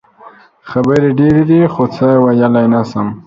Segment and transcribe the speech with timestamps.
[0.69, 3.07] خبرې ډېرې دي خو څه ویلې نه شم.